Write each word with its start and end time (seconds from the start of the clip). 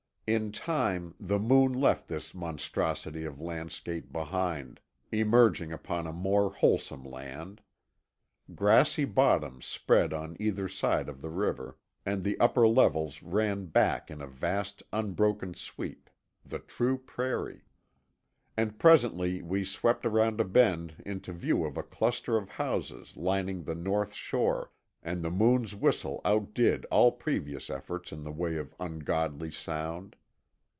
In 0.27 0.53
time 0.53 1.13
the 1.19 1.37
Moon 1.39 1.73
left 1.73 2.07
this 2.07 2.33
monstrosity 2.33 3.25
of 3.25 3.41
landscape 3.41 4.13
behind, 4.13 4.79
emerging 5.11 5.73
upon 5.73 6.07
a 6.07 6.13
more 6.13 6.53
wholesome 6.53 7.03
land. 7.03 7.59
Grassy 8.55 9.03
bottoms 9.03 9.65
spread 9.65 10.13
on 10.13 10.37
either 10.39 10.69
side 10.69 11.07
the 11.21 11.29
river, 11.29 11.77
and 12.05 12.23
the 12.23 12.39
upper 12.39 12.65
levels 12.65 13.21
ran 13.21 13.65
back 13.65 14.09
in 14.09 14.21
a 14.21 14.27
vast 14.27 14.81
unbroken 14.93 15.53
sweep, 15.53 16.09
the 16.45 16.59
true 16.59 16.97
prairie. 16.97 17.63
And 18.55 18.79
presently 18.79 19.41
we 19.41 19.65
swept 19.65 20.05
around 20.05 20.39
a 20.39 20.45
bend 20.45 20.95
into 21.05 21.33
view 21.33 21.65
of 21.65 21.75
a 21.75 21.83
cluster 21.83 22.37
of 22.37 22.51
houses 22.51 23.17
lining 23.17 23.63
the 23.63 23.75
north 23.75 24.13
shore, 24.13 24.71
and 25.03 25.21
the 25.23 25.31
Moon's 25.31 25.75
whistle 25.75 26.21
outdid 26.23 26.85
all 26.85 27.11
previous 27.11 27.69
efforts 27.69 28.13
in 28.13 28.23
the 28.23 28.31
way 28.31 28.55
of 28.55 28.73
ungodly 28.79 29.51
sound. 29.51 30.15